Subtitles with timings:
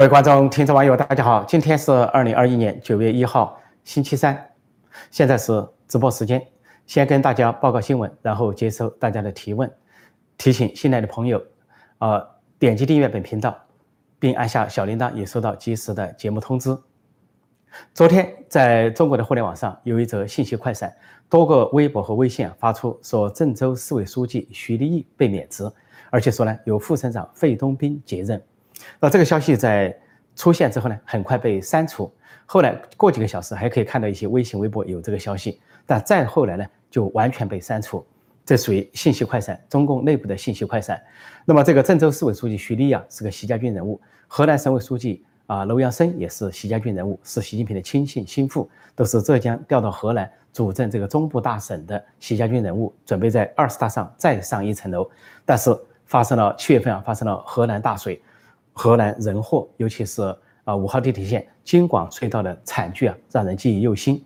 [0.00, 1.44] 各位观众、听众、网友，大家好！
[1.44, 4.50] 今天是二零二一年九月一号，星期三，
[5.10, 6.42] 现在是直播时间。
[6.86, 9.70] 先跟大家报告新闻，然后接收大家的提问。
[10.38, 11.44] 提醒新来的朋友，
[11.98, 12.26] 呃，
[12.58, 13.54] 点击订阅本频道，
[14.18, 16.74] 并按下小铃铛，也收到及时的节目通知。
[17.92, 20.90] 昨天在中国的互联网上有一则信息快闪，
[21.28, 25.70] 多个微博和微信发出说郑州市委书记徐立毅被免职，
[26.08, 28.42] 而且说呢由副省长费东斌接任。
[29.00, 29.96] 那这个消息在
[30.36, 32.12] 出现之后呢，很快被删除。
[32.46, 38.04] 后来过几个小时，还可以看到一些微信、微博有这个消息，但再后来呢，就完全被删除。
[38.44, 41.00] 这属于信息快闪，中共内部的信息快闪。
[41.44, 55.08] 那么，这个郑州市委书记徐立啊，是个习家军人物；河南省委书记啊楼阳生也是习家军人物，是习近平的亲信心腹，都是浙江调到河南主政这个中部大省的习家军人物，准备在二十大上再上一层楼。
[55.44, 55.70] 但是
[56.06, 58.20] 发生了七月份啊，发生了河南大水。
[58.80, 60.34] 河南人祸，尤其是
[60.64, 64.24] 啊五号地铁线京广隧道的惨剧啊，让人记忆犹新。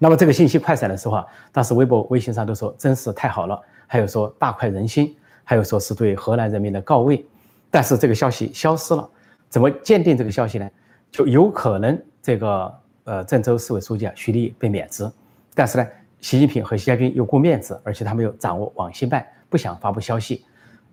[0.00, 7.24] 那么这个信息快闪的时候啊，当时微博、微信上都说真是太好了，还有说大快人心，还有说是对河南人民的告慰。
[7.70, 9.08] 但是这个消息消失了，
[9.48, 10.68] 怎么鉴定这个消息呢？
[11.12, 12.74] 就有可能这个
[13.04, 15.08] 呃郑州市委书记啊徐立被免职，
[15.54, 15.86] 但是呢，
[16.20, 20.44] 习近平和习家军又顾面子，而且他们又掌握网信办，不想发布消息。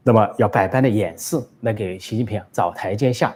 [0.03, 3.33] 那么要百般的掩饰来给习近平找台阶下。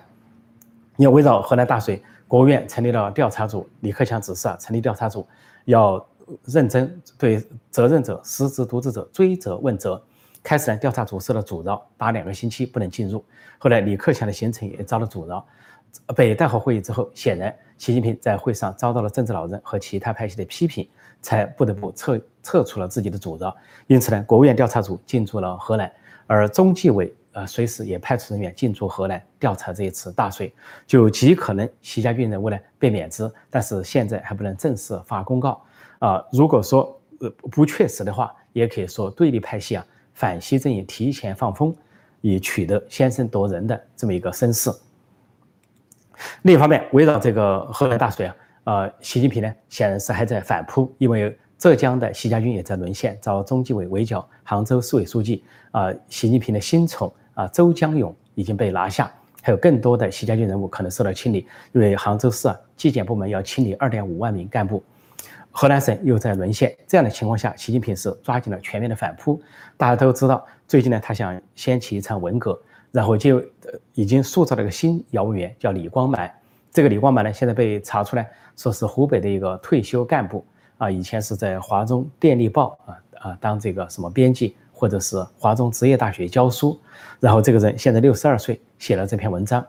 [0.97, 5.27] 要围绕河南大水，国务院成立了调查组，李克强指示啊成立调查组，
[5.65, 6.03] 要
[6.45, 10.01] 认真对责任者、失职渎职者追责问责。
[10.41, 13.23] 开始呢，调查组受了阻挠，打两个星期不能进入。
[13.57, 15.45] 后来李克强的行程也遭了阻挠。
[16.15, 20.87] 北戴河会议之后，显然习近平在会上遭到了政治老人和其他派系的批评，
[21.21, 23.55] 才不得不撤撤出了自己的阻挠。
[23.87, 25.91] 因此呢，国务院调查组进驻了河南。
[26.27, 30.53] 而中纪委呃随时也派出人员进驻河南调查这一次大水，
[30.87, 35.61] 就极可能习家军人物呢被免职，但是现在还不能正式发公告
[35.99, 36.23] 啊。
[36.31, 41.75] 如果说呃不确实的话，也可以说对立派系啊反习阵营提前放风，
[42.21, 44.71] 以取得先声夺人的这么一个声势。
[46.43, 51.37] 另一方面，围绕这个河南大水啊，呃，习近平呢显然是还在反扑，因为。
[51.65, 54.23] 浙江的习家军也在沦陷，遭中纪委围剿。
[54.43, 59.11] 杭州市委书记啊，习近平的新宠啊，周江勇已经被拿下，
[59.41, 64.83] 还有更多的习家军人物可能受到清理，因为杭州市啊，纪检部门要清理二点五万名干部。
[65.49, 69.41] 河南省又在沦陷，这样的情况下，习近平是抓紧了全面的反扑。
[69.75, 72.55] 大家都知道，最近呢，他想掀起一场文革，
[72.91, 73.43] 然后就
[73.95, 76.31] 已经塑造了一个新姚文元，叫李光满。
[76.71, 80.45] 这个李光满呢，现在被查出来说是湖北的一个退休干部。
[80.77, 86.79] 啊，以前是在华中电力报啊啊当这个什么编辑，或者是华中职业大学教书，
[87.19, 89.65] 然后这个人现在六十二岁，写了这篇文章，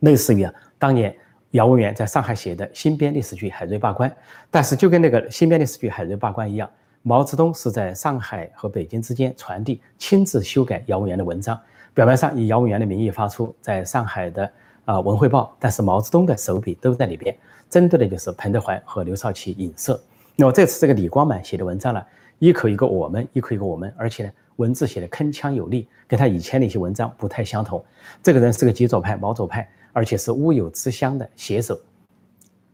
[0.00, 1.14] 类似于啊当年
[1.52, 4.10] 姚文元在上海写的新编历史剧《海瑞罢官》，
[4.50, 6.68] 但是就跟那个新编历史剧《海瑞罢官》一样，
[7.02, 11.58] 毛泽东是在上海和北京之间传递，亲自修改姚文元的文章，
[11.94, 14.50] 表面上以姚文元的名义发出在上海的
[14.84, 17.36] 啊文汇报，但是毛泽东的手笔都在里边。
[17.72, 19.98] 针对的就是彭德怀和刘少奇影射。
[20.36, 22.04] 那么这次这个李光满写的文章呢，
[22.38, 27.82] 一口一个我们，一口一个我们，而且呢文字写的铿锵有力，跟他以前的一些文章不太相同。
[28.22, 31.80] 这个人是个极左派、毛左派，而且是乌有之乡的写手。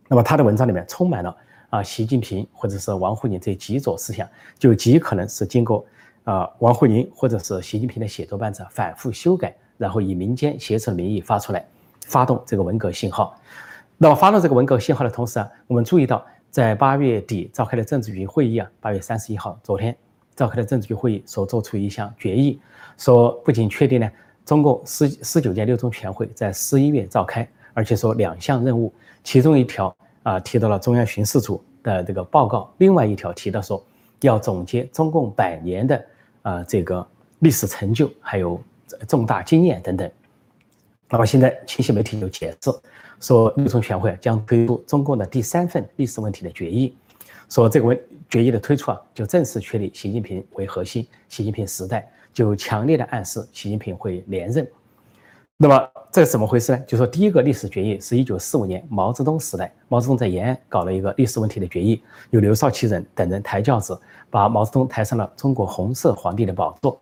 [0.08, 1.36] 那么他的文章里面充满了
[1.70, 4.28] 啊习近平或者是王沪宁这极左思想，
[4.58, 5.86] 就极可能是经过
[6.24, 11.64] 啊王沪宁或者是习近平的写作班子反复修改，然后以民间写手的名义发出来，
[12.06, 13.38] 发动这个文革信号。
[14.00, 19.94] 那么发了这个文革信号的同时啊，我们注意到，在八月底召开的政治局会议啊，八月三十一号，昨天
[20.36, 22.60] 召开的政治局会议所做出一项决议，
[22.96, 24.08] 说不仅确定呢，
[24.44, 28.94] 中共十十九届六中全会在十一月召开，而且说两项任务，
[29.24, 33.84] 其中一条啊提到了中央巡视组的这个报告，另外一条提到说
[34.20, 36.06] 要总结中共百年的
[36.42, 37.04] 啊这个
[37.40, 38.62] 历史成就，还有
[39.08, 40.08] 重大经验等等。
[41.10, 42.70] 那么现在清晰媒体有解释。
[43.20, 46.96] 说六中全会将推出中共的第三份历史问题的决议，
[47.48, 54.66] 说这个问决议的推出啊，就正式确立习近平为核心，习近平时代就强烈的暗示习近平会连任。
[55.56, 56.78] 那么这是怎么回事呢？
[56.86, 62.00] 就说第一个历史决议是一九四五年毛泽东时代，毛泽东在延安搞了一个历史问题的决议，
[62.30, 64.00] 由刘少奇人等人抬轿子，
[64.30, 67.00] 把毛泽东抬上了中国红色皇帝的宝座。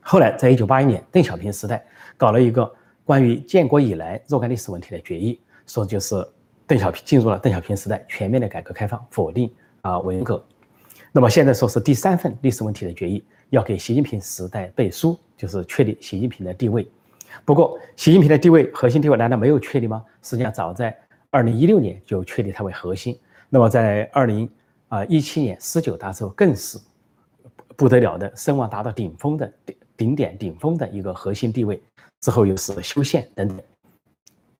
[0.00, 1.82] 后来在一九八一年邓小平时代
[2.18, 2.70] 搞了一个。
[3.06, 6.26] 关于建国以来若干历史问题的决议，说就是
[6.66, 9.48] 邓小平进入了邓小平时代，全面的改革开放，否定
[9.82, 10.44] 啊文革。
[11.12, 16.84] 那么现在说是第三份历史问题的决议，要给习近平时代背书，就是确立习近平的地位。
[17.44, 20.04] 不过，习近平的地位核心地位难道没有确立吗？
[20.20, 20.92] 实际上，早在
[21.30, 23.16] 二零一六年就确立他为核心。
[23.48, 24.50] 那么，在二零
[24.88, 26.76] 啊一七年十九大之后，更是
[27.76, 31.80] 不得了的声望达到顶峰的顶顶点顶峰的一个核心地位。
[32.20, 33.60] 之后又是修宪等等，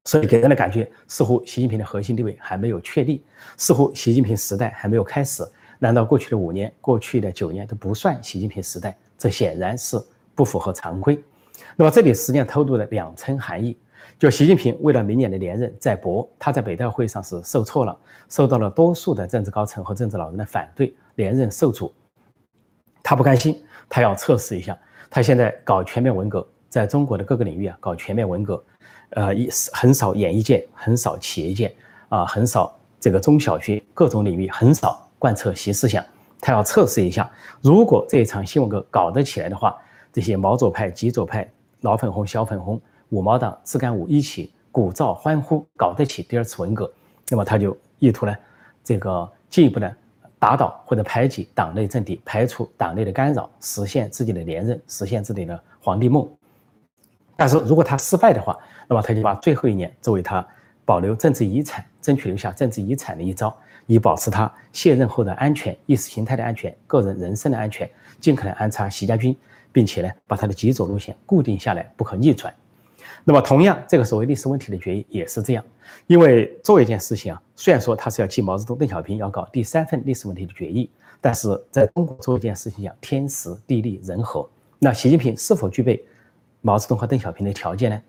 [0.04, 3.24] 所以给人的感觉似乎习近平的核心地位还没有确立，
[3.56, 5.46] 似乎习近平时代还没有开始。
[5.78, 8.96] 难道过去的五年、过去的九年都不算习近平时代？
[9.18, 10.00] 这显然是
[10.34, 11.22] 不符合常规。
[11.74, 13.76] 那么这里实际上透露了两层含义：
[14.18, 17.98] 就习近平为了明年的连任在搏，他在北大会上是受挫了，
[18.28, 21.92] 受到了多数的政治高层和政治老人的反对，连任受阻。
[23.02, 24.78] 他不甘心，他要测试一下。
[25.08, 28.64] 他现在搞全面文革，在中国的各个领域啊搞全面文革，
[29.10, 31.74] 呃，一很少演艺界，很少企业界
[32.08, 35.02] 啊，很少这个中小学各种领域很少。
[35.18, 36.04] 贯彻习思想，
[36.42, 37.28] 他要测试一下，
[37.62, 39.74] 如果这一场新文革搞得起来的话，
[40.12, 42.78] 这些毛左派、极左派、老粉红、小粉红、
[43.08, 46.92] 五毛党、自干五一起鼓噪欢呼，搞得起第二次文革，
[47.30, 48.36] 那么他就意图呢，
[48.84, 49.90] 这个进一步呢
[50.38, 56.28] 打倒或者排挤党内政敌，排除党内的干扰，实现自己的连任，实现自己的皇帝梦。
[57.36, 58.56] 但是如果他失败的话，
[58.88, 60.46] 那么他就把最后一年作为他
[60.84, 63.56] 保留政治遗产、争取留下政治遗产的一招。
[63.88, 67.88] 以保持他卸任后的安全、意识形态的安全、个人人身的安全，
[68.18, 69.36] 尽可能安插习家军，
[69.70, 72.52] 并且呢，把他的极左路线固定下来，不可逆转。
[73.22, 75.64] 那么，同样，这个所谓历史问题的决议也是这样，
[76.08, 80.90] 因为做一件事情啊，虽然说他是要继毛泽东、邓小平要搞第三份历史问题的决议，
[81.20, 84.48] 但是在中国做一件事情讲天时地利人和。
[84.80, 86.04] 那习近平是否具备
[86.66, 88.02] 毛泽东和邓小平的条件呢？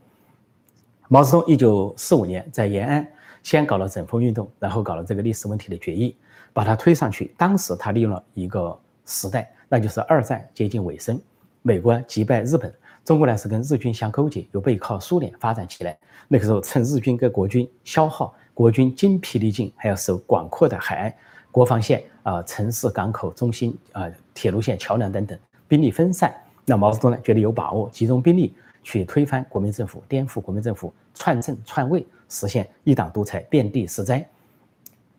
[1.10, 3.08] 毛泽东一九四五年在延安。
[3.44, 6.18] 先搞了整风运动，然后搞了这个历史问题的决议，
[6.54, 7.34] 把它推上去。
[7.38, 11.22] 当时他利用了一个时代，那就是二战接近尾声，
[11.62, 12.74] 美国击败日本，
[13.06, 15.96] 中国呢是跟日军相勾结，又背靠苏联发展起来。
[16.28, 21.14] 那个时候趁日军跟国军消耗，国军精疲力尽，还要守广阔的海岸
[21.52, 26.36] 国防线啊，城市、港口中心啊，铁路线、桥梁等等，兵力分散。
[26.70, 28.54] 那毛泽东呢觉得有把握，集中兵力
[28.84, 32.06] 去推翻国民政府，颠覆国民政府，篡政篡位。
[32.30, 34.30] 实现一党独裁，遍地是灾。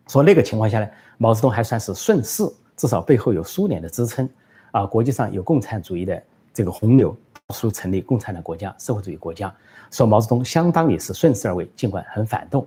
[0.08, 0.86] 说那个情况下呢，
[1.16, 2.46] 毛泽东还算是顺势，
[2.76, 4.28] 至少背后有苏联的支撑
[4.72, 6.22] 啊，国际上有共产主义的
[6.52, 7.16] 这个洪流，
[7.54, 9.50] 数成立共产党国家、社会主义国家。
[9.90, 12.66] 说毛泽东相当于是顺势而为，尽管很反动。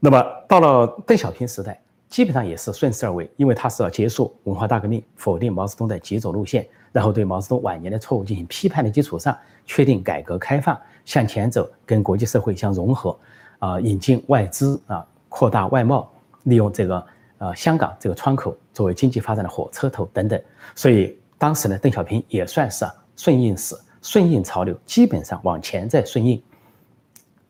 [0.00, 10.78] 那么到了邓小平时代，基本上也是顺势而为，因为他是要结束文化大革命，否定毛泽东的极左路线，然后对毛泽东晚年的错误进行批判的基础上，确定改革开放。
[11.04, 13.18] 向前走，跟国际社会相融合，
[13.60, 16.10] 啊，引进外资啊，扩大外贸，
[16.42, 17.06] 利用这个
[17.38, 20.38] 呃香港这个窗口作为经济发展的火车头等等。
[20.74, 22.84] 所以当时呢，邓小平也算是
[23.16, 26.42] 顺应时，顺应潮流，基本上往前在顺应。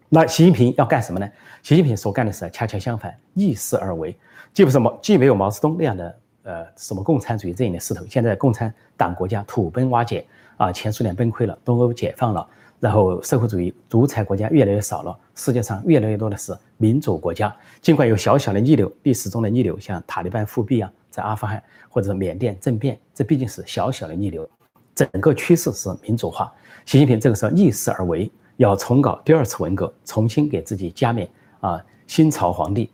[0.08, 1.28] 那习近平要干什么呢？
[1.64, 4.16] 习近平所干的事恰恰相反，逆势而为，
[4.52, 8.04] 既不是毛，既没有毛泽东那样的呃什么共产主义这样的势头。
[8.06, 12.46] 现在共产党国家土崩瓦解啊，前苏联崩溃了，东欧解放了。
[12.80, 17.52] 然后，社会主义独裁国家越来越少了，世界上越来越多的是民主国家。
[17.80, 24.48] 尽管有小小的逆流，历史中的逆流，像塔利班复辟啊，在阿富汗或者缅甸政变，这毕竟是小小的逆流。
[24.94, 26.52] 整个趋势是民主化。
[26.86, 31.28] 习近平这个时候逆势而为，要重搞第二次文革，重新给自己加冕
[31.58, 32.88] 啊，新朝皇帝。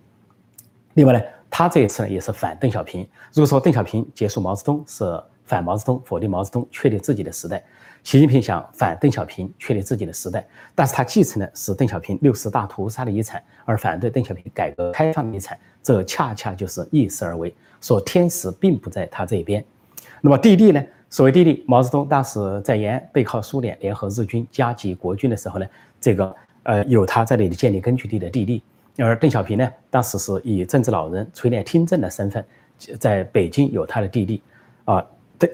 [0.95, 1.21] 另外呢，
[1.57, 3.09] 他这一次呢也是反邓小平。
[3.33, 5.05] 如果说邓小平结束毛泽东是
[5.45, 7.63] 反毛泽东，否定毛泽东，确立自己的时代。
[8.03, 10.45] 习近平想反邓小平，确立自己的时代，
[10.75, 19.65] 但是他继承的是邓小平六十大屠杀的遗产，而反对邓小平改革开放的遗产，这恰恰就是逆势而为，说天时并不在他这一边。
[20.23, 20.85] 那么地利呢？
[21.09, 25.67] 所谓地利，毛泽东当时在延安背靠苏联，联合日军夹击国军的时候呢，
[26.01, 26.35] 这个
[26.65, 28.61] 呃有他在那里建立根据地的地利，
[28.99, 32.45] 而邓小平呢，当时是以政治老人垂帘听政的身份，
[32.99, 34.43] 在北京有他的地利，
[34.85, 35.05] 啊。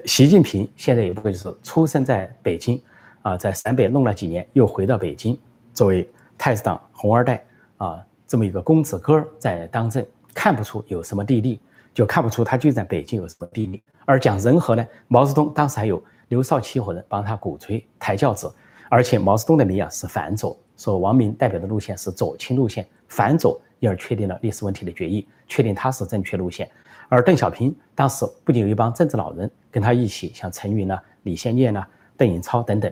[0.05, 2.81] 习近平现在也不会是出生在北京，
[3.23, 5.37] 啊，在陕北弄了几年，又回到北京，
[5.73, 7.43] 作为太子党红二代
[7.75, 11.59] 啊，这么一个公子哥在当政，看不出有什么地利，
[11.93, 13.83] 就看不出他就在北京有什么地利。
[14.05, 18.49] 而讲人和呢，毛泽东当时还有刘少奇伙人帮他鼓吹抬轿子，
[18.91, 26.69] 而且毛泽东的理啊是反左，说王明代表的路线是左倾路线，反左，因而确定了历史问题的决议，确定他是正确路线。
[27.07, 32.91] 而邓小平当时不仅有一帮政治老人跟他一起，像陈云呐、李先念呐、邓颖超等等，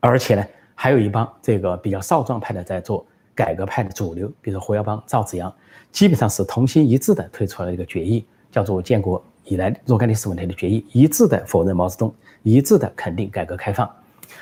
[0.00, 5.54] 而且呢，还有一帮这个比较少壮派的在做改革派的主流，比如胡耀邦、赵紫阳，
[5.90, 13.86] 基本上是同心一致的推出了一个决议，叫做建国以来若干历史问题的决议，一致的否认毛泽东，一致的肯定改革开放。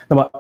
[0.09, 0.31] 那么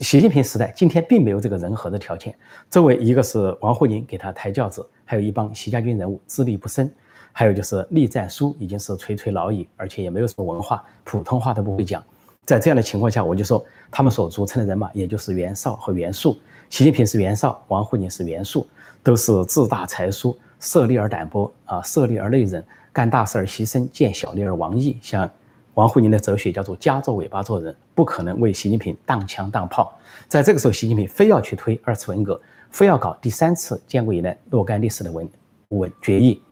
[0.00, 2.34] 习近平时代今天并没有这个人和的条件。
[2.70, 6.92] 周围一个是王沪宁给他抬轿子，还有一帮习家军人物资历不深，
[7.32, 12.02] 还有就是栗战书已经是垂垂老矣，而且也没有什么文化，普通话都不会讲。
[12.46, 16.38] 在这样的情况下，我就说他们所组成的人马，也就是袁绍和袁术。
[16.70, 18.66] 习近平是袁绍，王沪宁是袁术，
[19.02, 22.62] 都是志大才疏、色厉而胆薄啊，色厉而内荏，
[22.92, 24.98] 干大事而牺牲，见小利而亡义。
[25.02, 25.28] 像
[25.78, 29.96] 王沪宁的哲学叫做夹着尾巴做人，不可能为习近平当枪当炮。
[30.26, 32.40] 在这个时候，习近平非要去推二次文革，
[32.72, 35.30] 非要搞第三次建国以来若干历史的文
[35.68, 36.42] 文决议。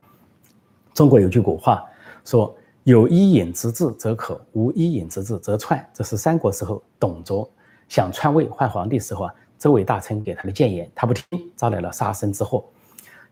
[0.95, 1.85] 中国有句古话
[2.25, 7.51] 说：“有一引之志则可，无一引之志则篡。”这是三国时候董卓
[7.89, 9.35] 想篡位换皇帝时候啊。
[9.59, 11.25] 周围大臣给他的谏言，他不听，
[11.57, 12.63] 招来了杀身之祸。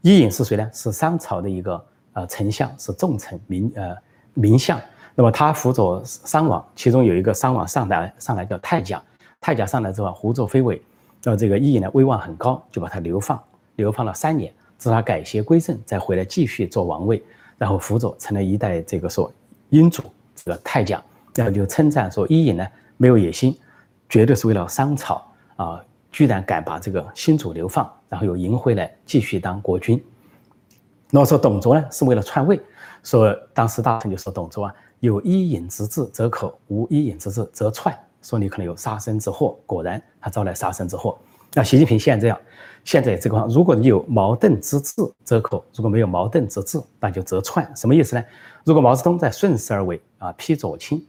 [0.01, 0.69] 伊尹是谁呢？
[0.73, 3.95] 是商朝的一个呃丞相，是重臣名呃
[4.33, 4.81] 名相。
[5.15, 9.03] 那么他辅佐商王，其中有一个商王上来上来叫太甲，
[9.41, 10.81] 太甲上来之后胡作非为，
[11.23, 13.41] 那么这个伊尹呢威望很高，就把他流放，
[13.77, 17.23] 流放了三年，直到他改邪归正，再回来继续做王位，
[17.57, 19.33] 然后辅佐成了一代这个说
[19.71, 20.03] 英主
[20.35, 21.03] 这个太甲，
[21.35, 22.67] 然后就称赞说伊尹呢
[22.97, 23.57] 没有野心，
[24.09, 25.81] 绝对是为了商朝啊。
[26.17, 30.01] 居然敢把这个新主流放，然后又迎回来继续当国君。
[31.11, 32.61] 那么说董卓呢是为了篡位，
[33.05, 39.57] 说当时大臣就说董卓啊有一尹之志则可，无一尹之志则篡，说你可能有杀身之祸。
[39.67, 41.17] 果然他招来杀身之祸。
[41.53, 42.41] 那习近平现在这样，
[42.83, 47.71] 现在这个如果你有矛盾之志则可，如果没有矛盾之志，那就则篡。
[47.77, 48.25] 什么意思呢？
[48.65, 51.07] 如果毛泽东在顺势而为啊批左倾，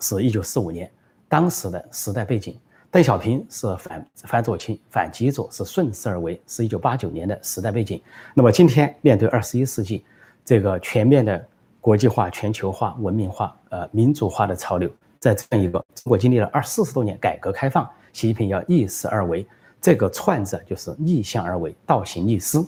[0.00, 0.90] 是一九四五年
[1.28, 2.58] 当时的时代背景。
[2.88, 8.00] 邓小平是反反左倾、反极左，是顺势而为，是一九八九年的时代背景。
[8.32, 10.04] 那么今天面对二十一世纪
[10.46, 11.46] 这个全面的
[11.80, 14.88] 国际化、全球化、文明化、呃民主化的潮流，
[15.18, 17.84] 在这样一个中国经历了二四十多年改革开放，
[18.14, 19.46] 习近平要逆势而为，
[19.80, 22.64] 这个串字就是逆向而为，倒行逆施。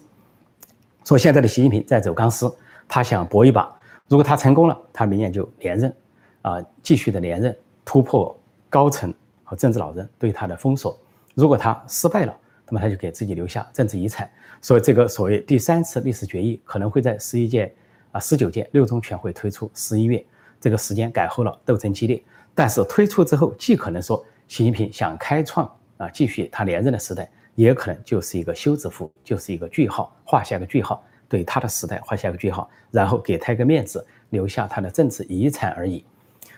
[1.05, 2.53] 说现在的习近平在走钢丝，
[2.87, 3.73] 他想搏一把，
[4.09, 5.97] 如果他成功了，他明年就连任，
[6.43, 8.37] 啊，继续的连任，突破
[8.69, 9.15] 高层。
[9.51, 10.95] 和政治老人对他的封锁，
[11.33, 12.37] 如果他失败了，
[12.71, 14.31] 那么他就给自己留下政治遗产。
[14.61, 17.73] 所以这个所谓第三次历史决议可能会在十一届
[18.13, 20.25] 啊十九届六中全会推出，十一月
[20.61, 22.23] 这个时间改后了，斗争激烈。
[22.55, 36.05] 但是推出之后，既可能说习近平想开创啊继续他连任的时代，也可能就是一个休止符，就是一个句号，画下个句号，对他的时代画下个句号，然后给他一个面子，留下他的政治遗产而已。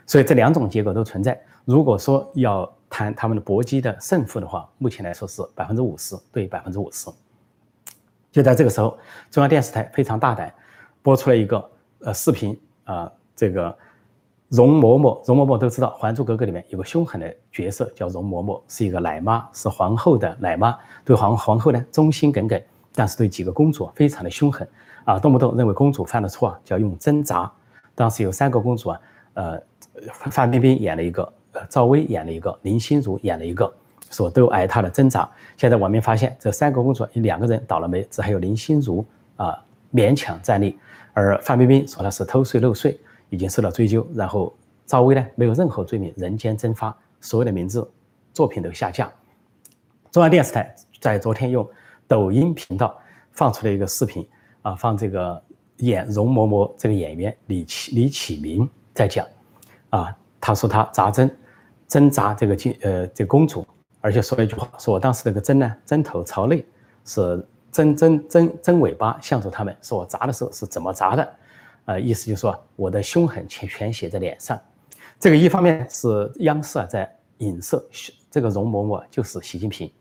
[0.06, 1.38] 所以这两种结果都存在。
[1.66, 7.08] 如果说要谈他们的搏击的胜负的话，目前来说是百分之五十对百分之五十。
[8.32, 8.98] 就在这个时候，
[9.30, 10.52] 中央电视台非常大胆，
[11.00, 11.70] 播出了一个
[12.00, 13.76] 呃视频啊，这个
[14.48, 22.60] 容嬷嬷，容嬷嬷都知道，《还珠格格》里面有个凶狠的角色叫容嬷嬷，是一个奶妈，是皇后的奶妈，对皇皇后呢忠心耿耿，
[22.94, 24.68] 但是对几个公主非常的凶狠
[25.04, 27.50] 啊，动不动认为公主犯了错啊，就要用针扎。
[27.94, 29.00] 当时有三个公主啊，
[29.34, 29.62] 呃，
[30.30, 31.32] 范冰冰演了一个。
[31.68, 33.72] 赵薇演了一个，林心如演了一个，
[34.10, 35.28] 说都挨他的挣扎。
[35.56, 39.04] 现在网民发现，这三个公主有两个人倒了霉，只还有林心如
[39.36, 40.78] 啊勉强站立，
[41.12, 44.06] 而范冰冰说她是偷税漏税，已经受到追究。
[44.14, 44.54] 然后
[44.86, 47.88] 赵薇呢，没有任何罪名，人间蒸发，所有的名字、
[48.32, 49.10] 作品都下架。
[50.10, 51.68] 中央电视台在昨天用
[52.06, 52.96] 抖音频道
[53.32, 54.26] 放出了一个视频
[54.62, 55.42] 啊，放这个
[55.78, 59.26] 演容嬷嬷这个演员李启李启明在讲
[59.90, 60.16] 啊。
[60.40, 61.30] 他说他扎针，
[61.86, 63.66] 针扎这个金呃这个公主，
[64.00, 66.64] 而且说了一句话，说我当时那个针呢，针头朝内，
[67.04, 71.32] 是针针针针尾巴向着他们，说我扎的时候是怎么扎的，
[71.84, 74.58] 呃意思就是说我的凶狠全全写在脸上。
[75.18, 77.84] 这个一方面是央视啊在影射
[78.30, 79.92] 这个容嬷嬷就是习近平，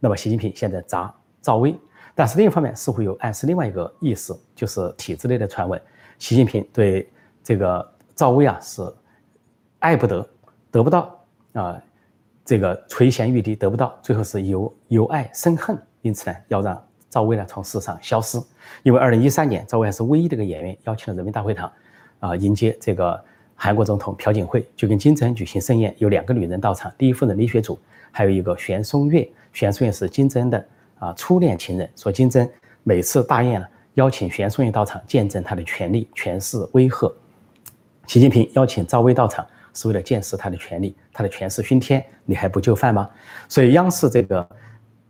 [0.00, 1.78] 那么习近平现在扎赵薇，
[2.16, 5.80] 但是另一方面似乎有暗示另外一个意思，就是体制内的传闻，
[6.18, 7.08] 习近平对
[7.44, 8.82] 这个赵薇啊是。
[9.84, 10.26] 爱不得，
[10.70, 11.22] 得不到
[11.52, 11.78] 啊，
[12.42, 18.40] 这个垂涎欲滴得不到，最后是由由爱生恨，因此呢，要让赵薇呢从世上消失。
[18.82, 21.70] 因为二零一三年，赵薇还是唯一的一个演员邀请了人民大会堂，
[22.20, 23.22] 啊，迎接这个
[23.54, 27.78] 韩国总统朴槿惠，就跟金正恩举行盛宴，有两个女人到场，第一夫人李雪主，
[28.10, 30.66] 还有一个玄松月，玄松月是金正恩的
[30.98, 32.50] 啊初恋情人，说金正恩
[32.84, 37.14] 每次大宴呢邀请玄松月到场，见证他的权力权势威吓。
[38.06, 39.46] 习近平邀请赵薇到场。
[39.74, 43.10] 是为了见识他的权利，他的权势熏天，你还不就范吗？
[43.48, 44.48] 所以央视这个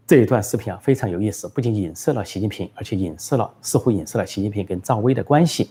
[0.06, 5.70] 这一段视频啊非常有意思，不仅影射了习近平，而且影射了似乎影射了习近平跟赵薇的关系。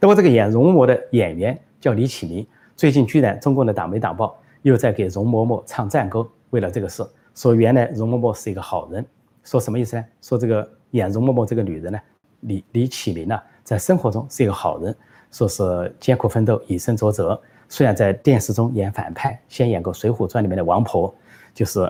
[0.00, 7.04] 那么这个演容嬷的演员叫李启明，最近居然中共的党媒党报又在给容嬷嬷唱赞歌为了这个事，
[7.34, 9.04] 说原来容嬷嬷是一个好人，
[9.44, 10.04] 说什么意思呢？
[10.22, 11.98] 说这个演容嬷嬷这个女人呢，
[12.40, 14.94] 李李启明呢，在生活中是一个好人，
[15.30, 17.40] 说是艰苦奋斗，以身作则。
[17.68, 21.14] 虽然在电视中演反派，先演过《水浒传》里面的王婆，
[21.54, 21.82] 就是，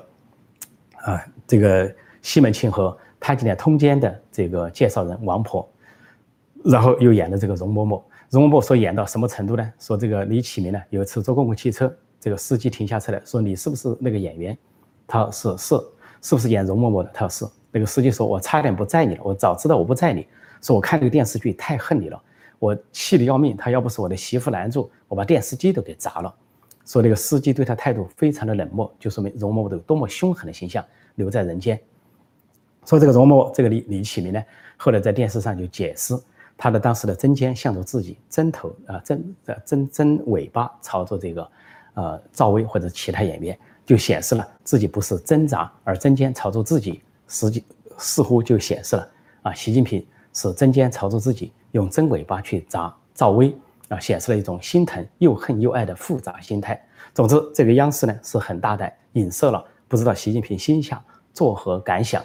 [0.97, 5.69] 啊，这个西门庆和潘金莲通奸的这个介绍人王婆，
[6.65, 8.03] 然后又演的这个容嬷嬷。
[8.31, 9.73] 容嬷嬷说演到什么程度呢？
[9.79, 14.59] 说这个李启明呢，有一次坐公共汽车，这个司机停下车来说：“你是不是那个演员？”
[15.07, 15.83] 他说：“是是，
[16.21, 20.27] 是不是演容嬷嬷的？”他说：“是。”那个司机说：“我差点不载你了，我早知道我不载你。”
[20.61, 22.23] 说：“我看这个电视剧太恨你了，
[22.59, 23.57] 我气得要命。
[23.57, 26.35] 他要不是我的媳妇拦住，我把电视机都给砸了。”
[26.87, 30.83] 说那个司机对他态度非常的冷漠，就说明容嬷嬷有多么凶狠的形象
[31.17, 31.79] 留在人间。
[32.87, 34.43] 说这个容嬷嬷，这个李李启明呢，
[34.79, 36.19] 后来在电视上就解释。
[36.61, 41.51] 他的当时的针尖向着自己，针头啊针的针针尾巴朝着这个，
[41.95, 47.63] 呃赵薇或者其他演员，就显示了自己不是挣扎，而针尖朝着自己，实际
[47.97, 49.09] 似乎就显示了
[49.43, 53.55] 啊习近平是针尖朝着自己，用针尾巴去砸赵薇
[53.89, 56.81] 啊，显示了一种心疼又恨又爱的复杂心态。
[57.15, 62.25] 总之，这个央视呢是很大胆影射了，不知道习近平心下作何感想。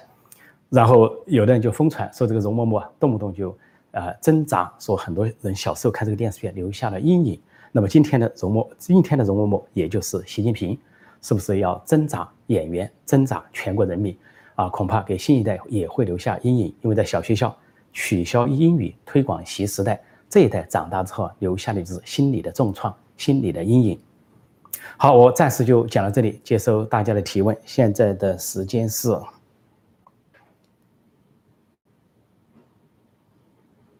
[0.70, 3.56] 然后有的人就疯传说这个容嬷嬷，动不动就。
[3.96, 7.40] 呃，挣扎说很多人小时候看这个电视剧留下了阴影。
[7.72, 10.76] 那么今天的容嬷，今天的容嬷嬷，也就是习近平，
[11.22, 14.18] 是不是要挣扎演员，挣扎全国人民？
[14.56, 16.76] 啊，恐怕给新一代也会留下阴影。
[16.82, 17.56] 因为在小学校
[17.94, 24.00] 取消英语，推广习时代，这一代长大之后留下的就是心理的重创，心理的阴影。
[24.98, 27.56] 好，我暂时就讲到这里，接受大家的提问。
[27.64, 29.18] 现在的时间是。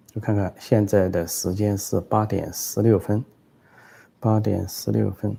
[0.08, 3.26] 就看看现在的时间是八点十六分，
[4.20, 5.36] 八点十六分。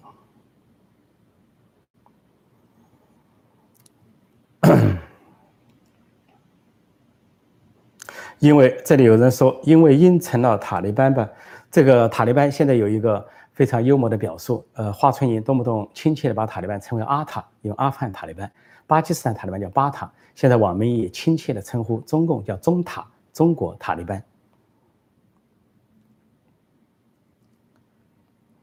[8.45, 11.27] 因为这里有人说，因为因成了塔利班吧？
[11.71, 18.53] 这个塔利班现在有一个非常幽默的表述，呃，华春莹动不动亲切的把塔利班称为阿塔，用阿富汗塔利班，
[18.87, 24.23] 巴基斯坦塔利班叫巴塔，现在网民也亲切的称呼中共叫中塔，中国塔利班。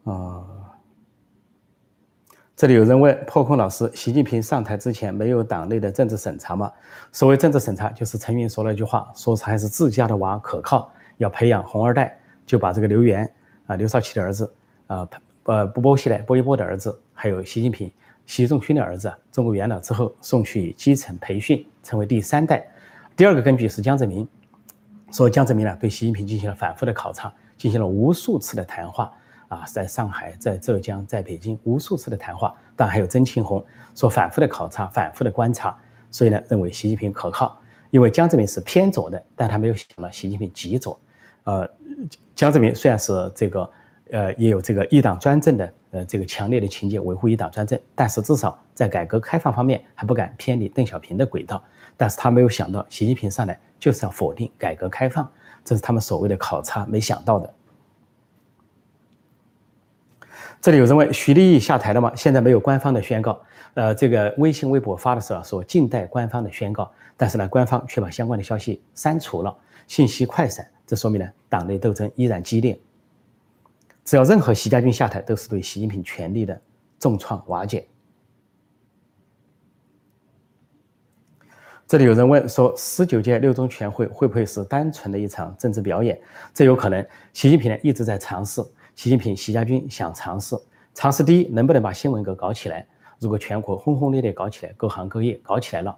[0.04, 0.46] 啊，
[2.62, 6.72] 这里有人问破空老师：习近平上台之前没有党内的政治审查吗？
[7.12, 13.28] 所谓政治审查，就是陈云说了一句话，说还是自家的娃可靠，要培养红二代，就把这个刘源
[13.66, 14.54] 啊、刘少奇的儿子
[14.86, 15.10] 啊、
[15.46, 17.92] 呃、不波西来、波一波的儿子，还有习近平、
[18.28, 22.64] 习仲勋的儿子，中国元老之后送去基层培训，成为第三代。
[23.16, 24.28] 第二个根据是江泽民，
[25.12, 29.12] 说江泽民呢对习近平进行了反复的考察，进行了无数次的谈话。
[29.52, 35.78] 啊，在上海、在浙江、在北京无数次的谈话，当然还有曾庆红说反复的考察、反复的观察，
[36.10, 37.60] 所以呢，认为习近平可靠。
[37.90, 40.98] 因为江泽民是偏左的，但他没有想到习近平极左。
[41.44, 41.70] 呃，
[42.34, 43.70] 江泽民虽然是这个，
[44.12, 51.62] 呃，也有这个一党专政的，呃，这个强烈的情节，维护一党专政，但是至少在改革开放方面还不敢偏离邓小平的轨道。
[51.98, 55.30] 但是他没有想到习近平上来就是要否定改革开放，
[55.66, 57.54] 这是他们所谓的考察没想到的。
[60.62, 62.14] 这里有人问徐立毅下台了吗？
[62.16, 63.42] 现在没有官方的宣告。
[63.74, 72.80] 呃，这个微信、微博发的时候说静待官方的宣告，但是呢，官方却把相关的消息删除了，信息快闪，这说明呢，党内斗争依然激烈。
[74.06, 76.62] 只要任何习家军下台，都是对习近平权力的
[77.00, 77.88] 重创瓦解。
[81.88, 86.20] 这里有人问说，十九届六中全会会不会是单纯的一场政治表演？
[86.54, 87.04] 这有可能。
[87.34, 88.62] 习近平呢一直在尝试。
[88.96, 90.56] 习近平、习家军想尝试，
[90.94, 92.86] 尝试第一，能不能把新闻给搞起来？
[93.20, 95.96] 如果全国轰轰烈烈搞起来，各行各业搞起来了，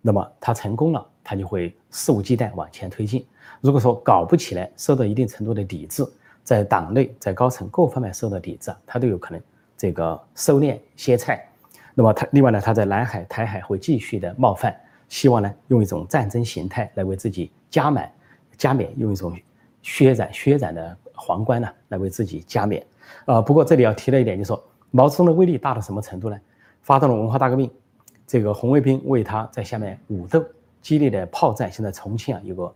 [0.00, 3.24] 那么他成功了，他就会肆无忌惮往前推进。
[3.60, 6.04] 如果说搞不起来，受到一定程度的抵制，
[6.42, 9.42] 在党内、在高层各方面受到抵制，他都有可能
[9.76, 11.48] 这个收敛歇菜。
[11.94, 14.76] 那么他另外呢，他在南海、台海会继续的冒犯，
[15.08, 18.12] 希望呢用一种战争形态来为自己加满、
[18.56, 19.36] 加冕，用一种
[19.82, 20.96] 削染、削染的。
[21.14, 22.84] 皇冠呢，来为自己加冕，
[23.26, 26.38] 呃，不过这里要提的一点就是说，毛泽东的威力大到什么程度呢？
[26.82, 27.70] 发动了文化大革命，
[28.26, 30.44] 这个红卫兵为他在下面武斗，
[30.82, 31.72] 激烈的炮战。
[31.72, 32.74] 现在重庆啊有个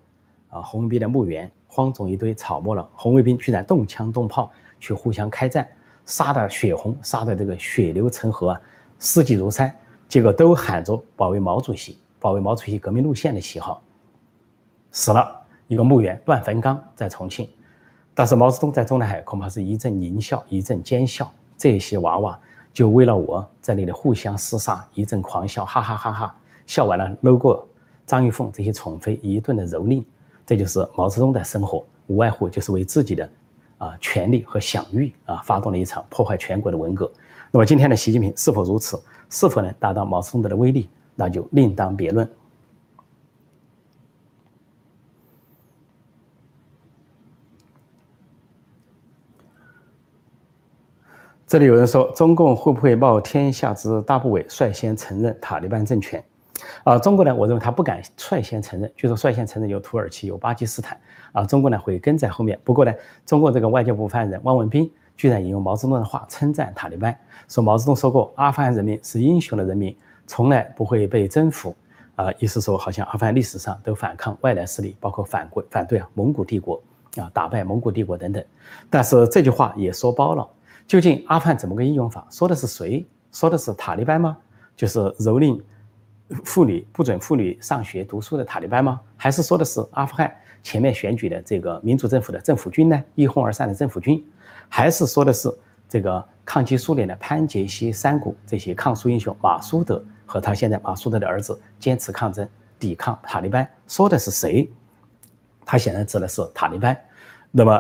[0.48, 5.68] 啊红卫兵的墓园，荒冢一堆草没了，红卫兵居然动枪动炮去互相开战，
[6.06, 8.60] 杀的血红，杀的这个血流成河啊，
[8.98, 9.70] 尸体如山，
[10.08, 13.82] 结果都喊着保卫毛主席，保卫毛主席革命路线的旗号，
[14.90, 17.46] 死了一个墓园，乱坟岗在重庆。
[18.18, 21.32] 但是毛泽东在中南海恐怕是一阵狞笑，一阵奸笑。
[21.56, 22.36] 这些娃娃
[22.72, 27.64] 就为了我在那里互相厮杀，一阵狂笑，哈哈哈哈，笑完了搂过
[28.06, 30.02] 张玉凤这些宠妃一顿的蹂躏，
[30.44, 33.30] 这就是毛泽东的生活，无外乎就是为自己的
[33.78, 37.08] 啊权力和享誉啊发动了一场破坏全国的文革。
[37.52, 39.00] 那么今天的习近平是否如此？
[39.30, 40.90] 是否能达到毛泽东的威力？
[41.14, 42.28] 那就另当别论。
[51.48, 56.22] 这里有人说，中共会不会冒天下之大不韪，率先承认塔利班政权？
[56.84, 57.34] 啊，中国呢？
[57.34, 61.00] 我认为他不敢率先承认，据说率先承认有土耳其、有巴基斯坦，
[61.32, 62.60] 啊，中国呢会跟在后面。
[62.62, 62.92] 不过呢，
[63.24, 71.74] 中国这个外交部发言人汪文斌居然引用毛泽东的话称赞塔利班，说毛泽东说过，阿富汗人民是英雄的人民，从来不会被征服。
[72.16, 76.78] 啊，意思说好像阿富汗历史上都反抗外来势力，包括反国反对啊蒙古帝国
[77.16, 78.44] 啊，打败蒙古帝国等等。
[78.90, 80.46] 但是这句话也说包了。
[80.88, 82.26] 究竟阿富汗怎么个应用法？
[82.30, 83.06] 说的是谁？
[83.30, 84.36] 说的是塔利班吗？
[84.74, 85.60] 就是蹂躏
[86.44, 88.98] 妇女、不准妇女上学读书的塔利班吗？
[89.14, 93.04] 还是说的是阿富汗前面选举的这个民主政府的政府军呢？
[93.14, 94.24] 一哄而散的政府军？
[94.70, 95.54] 还是说的是
[95.90, 102.48] 这个抗击苏联的潘杰希、山谷这些抗苏英雄马苏德和他现在马苏德的儿子坚持抗争、
[102.78, 103.68] 抵抗塔利班？
[103.86, 104.70] 说的是谁？
[105.66, 106.98] 他显然指的是塔利班。
[107.50, 107.78] 那么？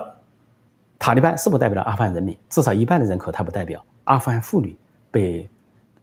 [0.98, 3.82] 塔利班是不代表了阿富汗人民，至少一半的人口他不代表。
[4.04, 4.76] 阿富汗妇女
[5.10, 5.48] 被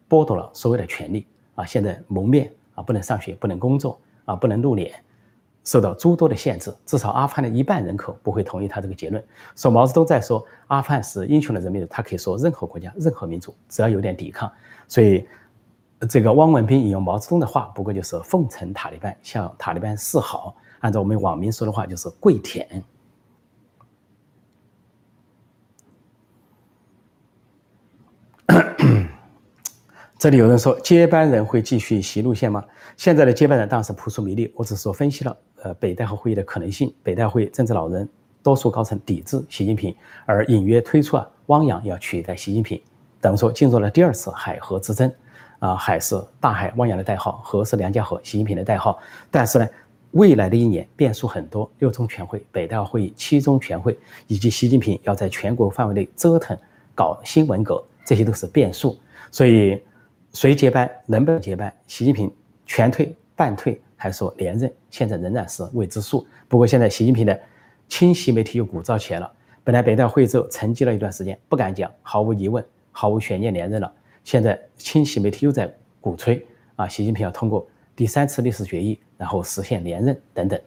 [0.07, 4.93] 剥夺了所有的权利啊，现在蒙面啊，不能上学，不能工作啊，不能露脸，
[5.63, 6.73] 受到诸多的限制。
[6.85, 9.23] 至少阿富汗的一半人口不会同意他这个结论。
[9.55, 14.51] 说毛泽东在说阿富汗是英雄的人民，他可以说任何国家、任何民族，只要有点抵抗。
[14.87, 15.27] 所以，
[16.07, 20.55] 这个汪文斌引用毛泽东的话，不过就是奉承塔利班，向塔利班示好。
[20.79, 22.83] 按照我们网民说的话，就是跪舔。
[30.17, 32.63] 这里有人说，接班人会继续习路线吗？
[32.95, 34.49] 现在的接班人当然是扑朔迷离。
[34.55, 36.93] 我只是说分析了，呃，北戴河会议的可能性。
[37.03, 38.07] 北戴会议政治老人
[38.41, 39.93] 多数高层抵制习近平，
[40.25, 42.81] 而隐约推出啊，汪洋要取代习近平，
[43.19, 45.11] 等于说进入了第二次海河之争。
[45.59, 48.97] 啊，海是大海，汪洋的代号；河是梁家河，习近平的代号。
[49.29, 49.67] 但是呢，
[50.11, 53.97] 未来的一年变数很多，六中全会、北戴会议、七中全会，
[54.27, 56.57] 以及习近平要在全国范围内折腾
[56.93, 57.83] 搞新文革。
[58.05, 58.97] 这些都是变数，
[59.31, 59.81] 所以
[60.35, 61.73] 谁接班，能不能接班？
[61.87, 62.29] 习近平
[62.65, 64.71] 全退、半退，还是说连任？
[64.91, 66.27] 现在仍然是未知数。
[66.49, 67.39] 不过现在习近平的
[67.87, 69.31] 清晰媒体又鼓噪起来了。
[69.63, 73.91] 本来北戴会之后沉寂了一段时间，不敢讲，毫无疑问、毫无悬念连任了。
[74.25, 76.45] 现在清晰媒体又在鼓吹
[76.75, 80.59] 啊，习近平要通过第三次历史决议，然后实现连任等等。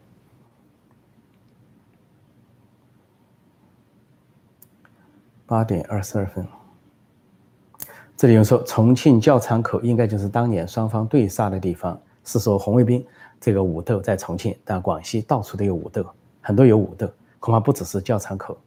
[5.45, 6.58] 八点二十二分。
[8.19, 13.07] 这里有人说，重庆教场口应该就是当年双方对杀的地方，是说红卫兵
[13.41, 16.05] 这个武斗在重庆，但广西到处都有武斗，
[16.41, 18.59] 很多有武斗，恐怕不只是教场口。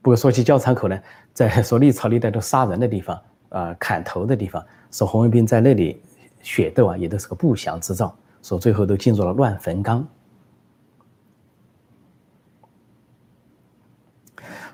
[0.00, 0.98] 不过说起教场口呢，
[1.34, 6.00] 在说历朝历代都杀人的地方，啊，砍头的地方，说红卫兵在那里
[6.40, 10.08] 血斗啊，也都是个不祥之兆，说最后都进入了乱坟岗。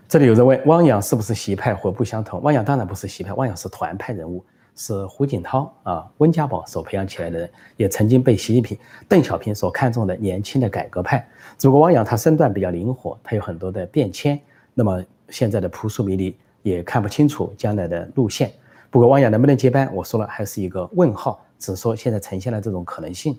[0.08, 2.40] 这里有人问汪洋是不是习派或不相同？
[2.42, 4.44] 汪洋当然不是习派，汪洋是团派人物，
[4.76, 8.78] 是胡锦涛啊、温家宝所培养起来的人，也曾经被习近平、
[9.08, 11.26] 邓小平所看重的年轻的改革派。
[11.58, 14.40] 只不过汪洋他身段比较灵活，他有很多的变迁，
[14.74, 18.52] 那么现在的扑朔迷离，也看不清楚将来的路线。
[18.90, 23.36] 不过汪洋能不能接班，我说了还是一个问号，只说现在呈现了这种可能性。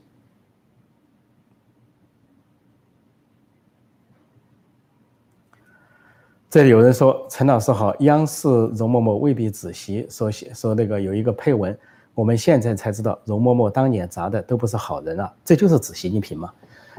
[6.58, 11.78] 这里有人说陈老师好，央视容嬷嬷未必仔细说说那个有一个配文，
[12.15, 16.52] 我们现在才知道容嬷嬷当年砸的都不是好人啊，这就是指习近平嘛？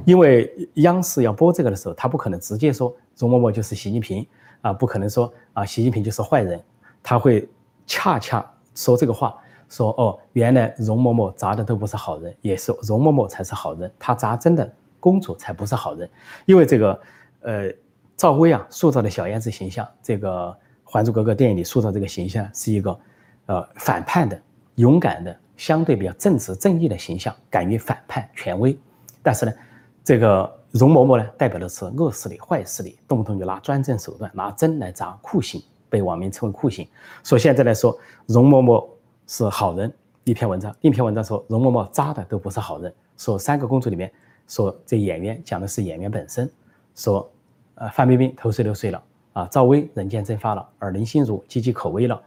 [0.05, 4.25] 因为央视要播这个的时候，他不可能直接说容嬷嬷就是习近平
[4.61, 6.63] 啊，不可能说啊习近平就是坏人，
[7.03, 7.49] 他会
[7.85, 9.37] 恰恰说这个话，
[9.69, 16.09] 说哦原来容嬷嬷砸的都不是好人，也是容嬷嬷才是好人，他砸真的公主才不是好人，
[16.47, 17.01] 因为这个
[17.41, 17.73] 呃。
[18.19, 20.49] 赵薇啊，塑造的小燕子形象，这个
[20.83, 22.99] 《还珠格格》电影里塑造这个形象是一个，
[23.47, 24.37] 呃，反叛的、
[24.75, 28.77] 勇敢的、相对比较正直正义的形象，敢于反叛权威。
[29.23, 29.53] 但是呢，
[30.03, 36.89] 这个容嬷嬷呢，代表的是恶势力、坏势力，动不动就拿专政手段、拿针来扎，酷刑，被网民称为酷刑。
[37.23, 38.85] 说现在来说，容嬷嬷
[39.29, 42.93] 是好人，一篇文章，一篇文章说容嬷嬷扎的都不是好人。
[43.17, 44.13] 说三个公主里面，
[44.49, 46.51] 说这演员讲的是演员本身，
[46.97, 47.31] 说。
[47.81, 52.21] 呃，范冰冰头碎流碎了啊，赵薇人间蒸发了，而林心如岌岌可危了。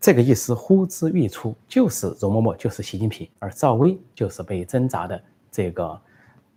[0.00, 6.00] 这个意思呼之欲出，就是容嬷嬷就是习近平，而赵薇就是被挣扎的这个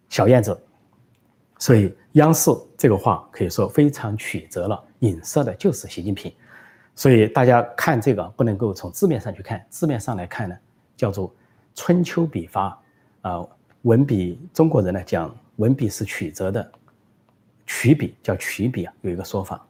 [0.10, 0.56] 小燕子。
[1.58, 6.32] 所以央视这个话可以说非常曲折了，影射的就是习近平。
[6.94, 10.56] 所以大家看这个不能够从字面上去看，字面上来看呢，
[10.96, 11.34] 叫做
[11.74, 12.80] 春秋笔法
[13.22, 13.44] 啊，
[13.82, 16.72] 文笔中国人呢讲文笔是曲折的，
[17.74, 19.66] 曲笔叫曲笔啊，有一个说法。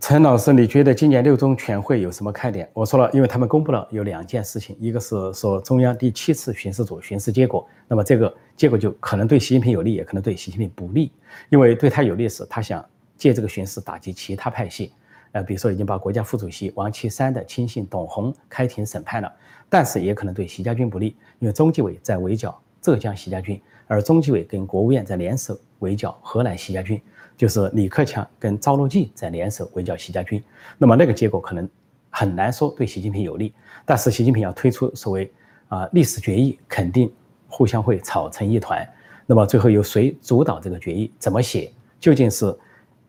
[0.00, 2.68] 陈老师，你觉得今年六中全会有什么看点？
[2.72, 11.12] 我说了，因为他们公布了有两件事情，一个是说中央第七次巡视组巡视结果，那么这个结果就可能对习近平有利，也可能对习近平不利。
[11.50, 12.84] 因为对他有利是，他想
[13.18, 14.94] 借这个巡视打击其他派系，
[15.32, 19.30] 呃，比如说已经把国家副主席王岐山的亲信董洪开庭审判了，
[19.68, 27.00] 但是也可能对习家军不利，因为中纪委在围剿浙江习家军，而中纪委跟国务院在联手围剿河南习家军。
[27.34, 30.44] 就是李克强跟赵乐际在联手围剿习家军，
[30.76, 31.66] 那么那个结果可能
[32.10, 33.54] 很难说对习近平有利。
[33.86, 35.32] 但是习近平要推出所谓
[35.68, 37.10] 啊历史决议，肯定
[37.48, 38.86] 互相会吵成一团。
[39.24, 41.72] 那么最后由谁主导这个决议，怎么写？
[41.98, 42.54] 究竟是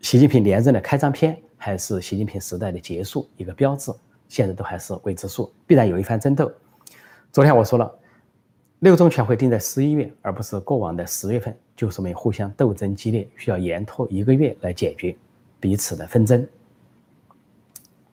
[0.00, 3.92] 习近平连任的开张篇，还是习近平时代的结束一个标志？
[4.26, 6.50] 现在都还是未知数，必然有一番争斗。
[7.30, 7.94] 昨天我说了。
[8.80, 15.16] 六中全会定在十一月，而不是过往的十月份，就说明互相斗争激烈，需要延拖一个月来解决
[15.58, 16.46] 彼此的纷争。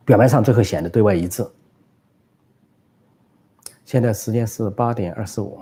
[0.05, 1.45] 表面上最后显得对外一致。
[3.85, 5.59] 现在时间是八点二十五。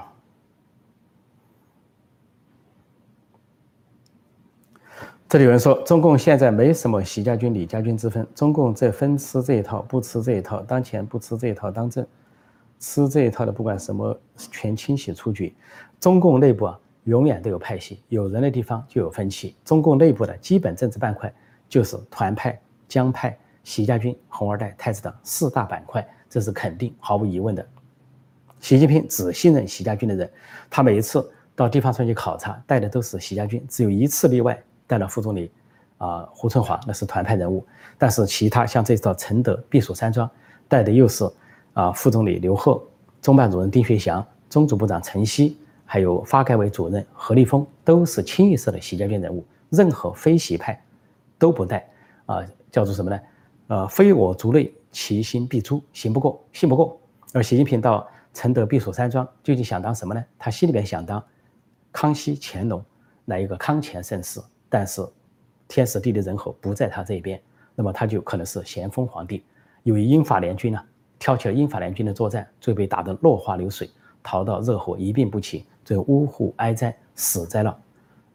[5.28, 12.06] 这里有人说，中共现在没什么习家军、李家军之分，中共在分吃这一套，不吃这一套，当前不吃这一套当政。
[12.82, 15.56] 吃这一套的，不管什么，全清洗出局。
[16.00, 19.56] 中共内部啊，永远都有派系，有人的地方就有分歧。
[19.64, 21.32] 中共内部的基本政治板块
[21.70, 27.64] 就是团派、江派、习家军、红二代、太子党四大板块，这是肯定毫无疑问的。
[28.60, 30.28] 习近平只信任习家军的人，
[30.68, 35.52] 他每一次到地方上去考察，带的都是习家军，只有一次例外，带了副总理
[36.00, 37.64] 啊胡春华，那是团派人物。
[38.00, 40.28] 但是其他像这次到承德避暑山庄，
[40.68, 41.32] 带的又是。
[41.74, 42.82] 啊，副总理刘鹤、
[43.22, 50.84] 中办主任丁学祥、中组部长陈希，还有发改委主任何立峰，都是清一色的习家军人物，任何非习派
[51.40, 51.88] 都不带。
[52.26, 53.20] 啊，叫做什么呢？
[53.68, 57.00] 呃，非我族类，其心必诛，信不过，信不过。
[57.34, 60.24] 而习近平到承德避暑山庄，究竟想当什么呢？
[60.38, 61.24] 他心里边想当
[61.92, 62.84] 康熙、乾隆
[63.24, 65.06] 那一个康乾盛世，但是
[65.68, 67.42] 天时地利人和不在他这边，
[67.76, 69.44] 那么他就可能是咸丰皇帝，
[69.84, 70.82] 由于英法联军呢。
[71.22, 73.88] 挑起了英法联军的作战，最后被打得落花流水，
[74.24, 77.80] 逃到热河一病不起，最后呜呼哀哉，死在了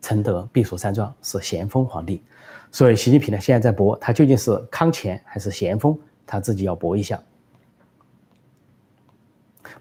[0.01, 2.23] 承德避暑山庄，是咸丰皇帝。
[2.71, 7.21] 所以习近平呢，现在在搏，他究竟是康乾还是咸丰，他自己要搏一下。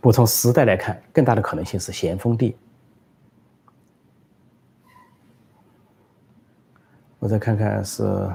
[0.02, 2.58] 不从时代来看，更大的可能性是咸丰帝。
[7.20, 8.28] 我再看看是，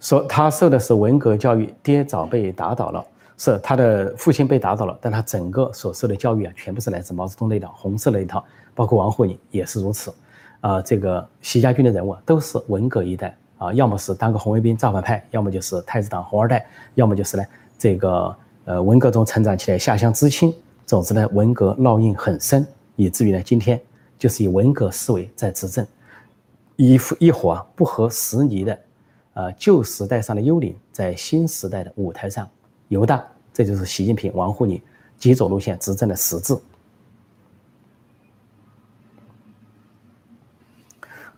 [0.00, 3.06] 说他受的是文革教育，爹早被打倒了。
[3.38, 10.12] 是他的父亲被打倒了，但他整个所受的教育啊，全部是来自毛泽东那一套红色那一套，包括王沪宁也是如此。
[10.60, 17.44] 啊，这个习家军的人物都是文革一代啊，要么是当个红卫兵造反派，要么就是太子党红二代，要么就是呢
[17.78, 20.52] 这个呃文革中成长起来下乡知青。
[20.84, 23.80] 总之呢，文革烙印很深，以至于呢今天
[24.18, 25.86] 就是以文革思维在执政，
[26.74, 28.78] 一一伙啊不合时宜的，
[29.34, 32.48] 呃旧时代上的幽灵，在新时代的舞台上。
[32.88, 33.22] 游荡，
[33.52, 34.82] 这就是习近平、王沪宁
[35.16, 36.58] 极左路线执政的实质。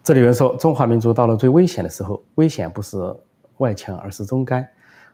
[0.02, 3.14] 这里有人说，中华民族到了最危险的时候，危险不是
[3.58, 4.66] 外强，而是中干。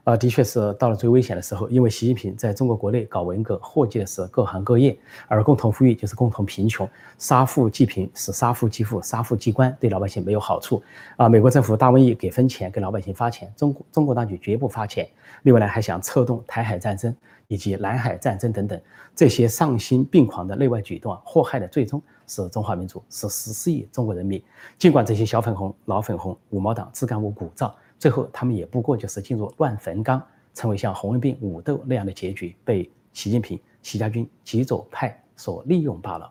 [0.06, 6.88] 啊，的确是到了最危险的时候，因为习近平在中国国内搞文革，祸及的是各行各业，而共同富裕就是共同贫穷，
[7.18, 10.80] 杀富济贫是杀富济富，杀富济官对老百姓没有好处。
[11.16, 15.08] 啊，美国政府大瘟疫给分钱给老百姓发钱，中国中国当局绝不发钱。
[15.42, 17.12] 另外呢，还想策动台海战争
[17.48, 18.80] 以及南海战争等等
[19.12, 24.40] 这些丧心病狂的内外举动啊，祸害的最终是中华民族，是十四亿中国人民。
[24.78, 27.72] 尽管这些小粉红、老粉红、五毛党自干五鼓噪。
[27.98, 30.22] 最后，他们也不过就是进入乱坟岗，
[30.54, 36.30] 成为像红卫兵武斗那样的结局，被习近平、习家军极左派所利用罢了。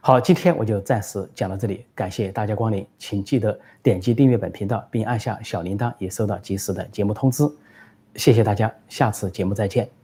[0.00, 7.48] 好，今天我就暂时讲到这里，感谢大家光临，请记得点击订阅本频道，并按下小铃铛，也收到及时的节目通知。
[8.16, 9.97] 谢谢大家，下次节目再见。